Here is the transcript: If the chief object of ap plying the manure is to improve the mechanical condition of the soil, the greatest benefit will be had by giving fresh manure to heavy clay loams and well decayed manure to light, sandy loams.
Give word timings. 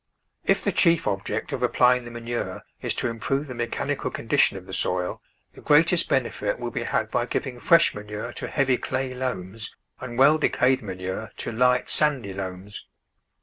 If 0.45 0.63
the 0.63 0.71
chief 0.71 1.05
object 1.05 1.53
of 1.53 1.61
ap 1.63 1.73
plying 1.73 2.05
the 2.05 2.09
manure 2.09 2.63
is 2.81 2.95
to 2.95 3.07
improve 3.07 3.45
the 3.45 3.53
mechanical 3.53 4.09
condition 4.09 4.57
of 4.57 4.65
the 4.65 4.73
soil, 4.73 5.21
the 5.53 5.61
greatest 5.61 6.09
benefit 6.09 6.57
will 6.57 6.71
be 6.71 6.81
had 6.81 7.11
by 7.11 7.27
giving 7.27 7.59
fresh 7.59 7.93
manure 7.93 8.33
to 8.33 8.47
heavy 8.49 8.77
clay 8.77 9.13
loams 9.13 9.71
and 9.99 10.17
well 10.17 10.39
decayed 10.39 10.81
manure 10.81 11.31
to 11.37 11.51
light, 11.51 11.87
sandy 11.87 12.33
loams. 12.33 12.83